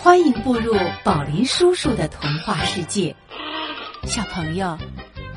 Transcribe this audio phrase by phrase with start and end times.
[0.00, 0.74] 欢迎步入
[1.04, 3.14] 宝林叔叔的童话世界，
[4.04, 4.78] 小朋友，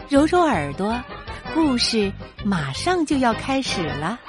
[0.08, 1.02] 揉揉耳朵，
[1.54, 2.12] 故事
[2.46, 4.20] 马上就要开始了。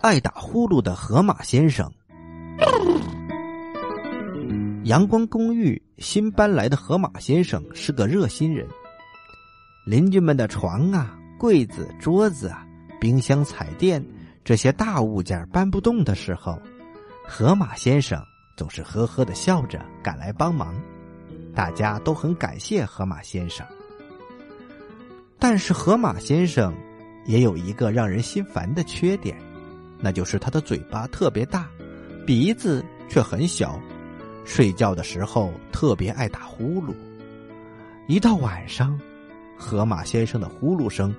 [0.00, 1.90] 爱打呼噜的河马先生，
[4.84, 8.68] 阳光公寓新搬来的河马先生是个热心人。
[9.86, 12.64] 邻居们的床啊、柜子、桌子啊、
[13.00, 14.04] 冰箱、彩电。
[14.44, 16.60] 这些大物件搬不动的时候，
[17.24, 18.20] 河马先生
[18.56, 20.74] 总是呵呵的笑着赶来帮忙，
[21.54, 23.64] 大家都很感谢河马先生。
[25.38, 26.74] 但是河马先生
[27.24, 29.36] 也有一个让人心烦的缺点，
[30.00, 31.68] 那就是他的嘴巴特别大，
[32.26, 33.78] 鼻子却很小，
[34.44, 36.92] 睡觉的时候特别爱打呼噜。
[38.08, 38.98] 一到晚上，
[39.56, 41.14] 河马先生的呼噜声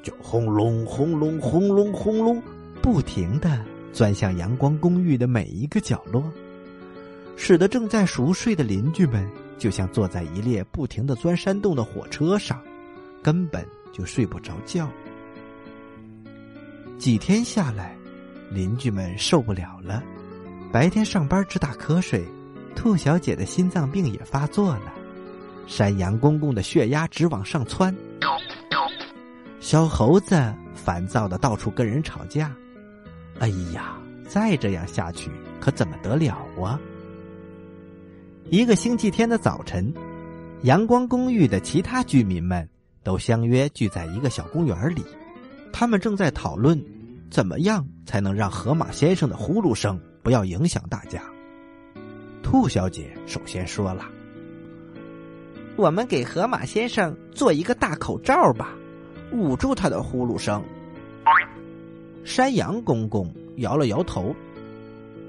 [0.00, 2.40] 就轰隆轰隆轰隆轰隆。
[2.82, 6.24] 不停的钻向阳光公寓的每一个角落，
[7.36, 12.62] 使得正在熟睡的邻居们就像坐在一列不停的钻山洞的火车上，
[13.22, 14.88] 根本就睡不着觉。
[16.98, 17.96] 几天下来，
[18.50, 20.02] 邻居们受不了了，
[20.72, 22.24] 白天上班直打瞌睡，
[22.74, 24.92] 兔小姐的心脏病也发作了，
[25.66, 27.94] 山羊公公的血压直往上窜，
[29.60, 32.52] 小猴子烦躁的到处跟人吵架。
[33.40, 33.96] 哎呀，
[34.28, 36.78] 再这样下去可怎么得了啊！
[38.50, 39.94] 一个星期天的早晨，
[40.62, 42.68] 阳光公寓的其他居民们
[43.04, 45.04] 都相约聚在一个小公园里，
[45.72, 46.82] 他们正在讨论
[47.30, 51.22] 怎么样才能让河马先生的呼噜声不要影响大家。
[52.42, 54.04] 兔小姐首先说了
[55.76, 58.74] ：“我们给河马先生做一个大口罩吧，
[59.30, 60.60] 捂住他的呼噜声。”
[62.28, 64.36] 山羊公公摇了摇头：“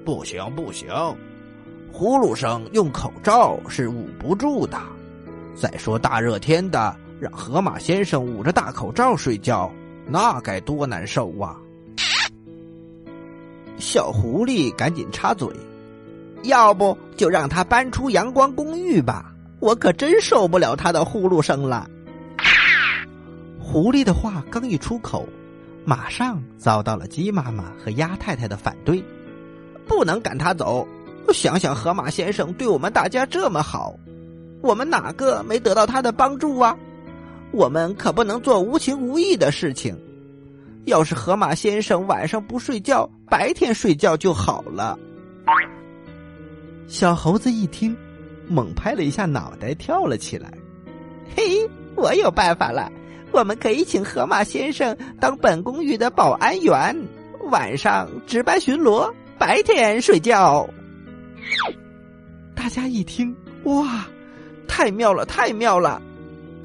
[0.03, 0.89] 不行，不行，
[1.93, 4.77] 呼噜声用口罩是捂不住的。
[5.55, 9.71] 再说大热天的，让河马先生捂着大口罩睡觉，
[10.07, 11.55] 那该多难受啊！”
[13.79, 15.47] 小狐狸赶紧插嘴
[16.43, 21.89] ：“要不就让他搬出阳光公寓吧，我可真受不了他的呼噜声了。”
[23.57, 25.25] 狐狸的话刚一出口。
[25.85, 29.03] 马上遭到了鸡妈妈和鸭太太的反对，
[29.87, 30.87] 不能赶他走。
[31.33, 33.95] 想想河马先生对我们大家这么好，
[34.61, 36.75] 我们哪个没得到他的帮助啊？
[37.51, 39.97] 我们可不能做无情无义的事情。
[40.85, 44.97] 要是河马先生晚上不睡觉，白天睡觉就好了。
[46.87, 47.95] 小猴子一听，
[48.47, 50.51] 猛拍了一下脑袋，跳了起来。
[51.35, 52.91] 嘿，我有办法了。
[53.39, 56.93] 我们可以请河马先生当本公寓的保安员，
[57.49, 60.69] 晚上值班巡逻，白天睡觉。
[62.53, 63.33] 大家一听，
[63.63, 64.05] 哇，
[64.67, 66.01] 太妙了，太妙了！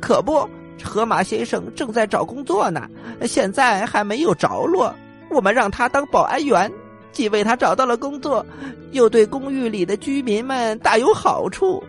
[0.00, 0.48] 可不，
[0.82, 2.88] 河马先生正在找工作呢，
[3.22, 4.92] 现在还没有着落。
[5.30, 6.68] 我们让他当保安员，
[7.12, 8.44] 既为他找到了工作，
[8.90, 11.80] 又对公寓里的居民们大有好处。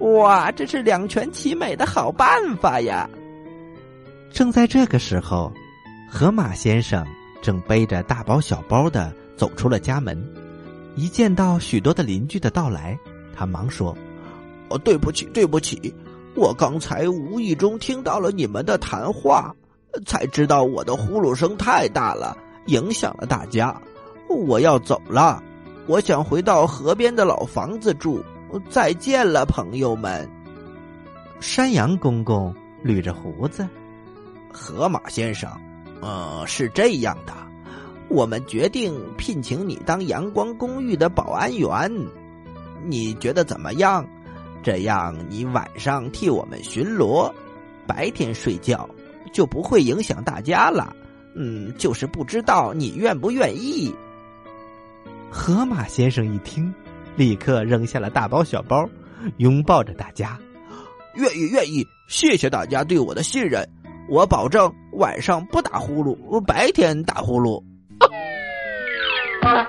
[0.00, 3.08] 哇，这是两全其美的好办法呀！
[4.30, 5.52] 正在这个时候，
[6.10, 7.06] 河马先生
[7.42, 10.22] 正背着大包小包的走出了家门。
[10.94, 12.98] 一见到许多的邻居的到来，
[13.34, 13.96] 他忙说
[14.68, 15.94] ：“哦，对不起，对不起，
[16.34, 19.54] 我刚才无意中听到了你们的谈话，
[20.06, 23.74] 才知道我的呼噜声太大了，影响了大家。
[24.28, 25.42] 我要走了，
[25.86, 28.24] 我想回到河边的老房子住。
[28.70, 30.28] 再见了，朋友们。”
[31.38, 33.66] 山羊公公捋着胡子。
[34.52, 35.50] 河马先生，
[36.00, 37.32] 呃，是这样的，
[38.08, 41.90] 我们决定聘请你当阳光公寓的保安员，
[42.84, 44.06] 你觉得怎么样？
[44.62, 47.32] 这样你晚上替我们巡逻，
[47.86, 48.88] 白天睡觉，
[49.32, 50.94] 就不会影响大家了。
[51.34, 53.94] 嗯，就是不知道你愿不愿意。
[55.30, 56.74] 河马先生一听，
[57.14, 58.88] 立刻扔下了大包小包，
[59.36, 60.36] 拥抱着大家，
[61.14, 63.66] 愿意，愿意，谢谢大家对我的信任。
[64.08, 67.62] 我保证晚上不打呼噜，白天打呼噜。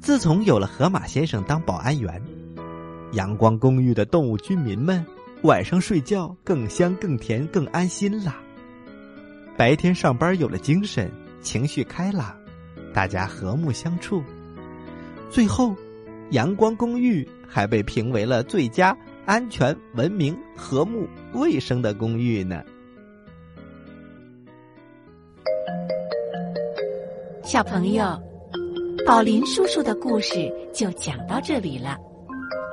[0.00, 2.20] 自从有了河马先生当保安员，
[3.12, 5.06] 阳光公寓的动物居民们
[5.42, 8.40] 晚上睡觉更香、更甜、更安心啦。
[9.56, 11.08] 白天上班有了精神，
[11.40, 12.34] 情绪开朗，
[12.92, 14.20] 大家和睦相处。
[15.30, 15.76] 最后，
[16.30, 18.96] 阳光公寓还被评为了最佳
[19.26, 22.64] 安全、文明、和睦、卫生的公寓呢。
[27.52, 28.16] 小朋友
[29.04, 31.98] 宝林叔叔的故事就讲到这里了。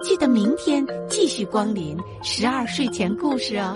[0.04, 3.74] 记得明天继续光临十二睡前故事哦。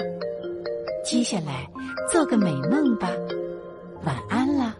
[1.03, 1.67] 接下来
[2.11, 3.09] 做个美梦吧。
[4.05, 4.75] 晚安啦